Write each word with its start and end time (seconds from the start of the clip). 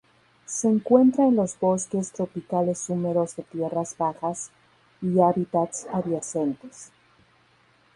Se 0.47 0.67
encuentra 0.67 1.27
en 1.27 1.35
los 1.35 1.59
bosques 1.59 2.11
tropicales 2.11 2.89
húmedos 2.89 3.35
de 3.35 3.43
tierras 3.43 3.95
bajas 3.95 4.49
y 4.99 5.19
hábitats 5.19 5.85
adyacentes. 5.93 6.91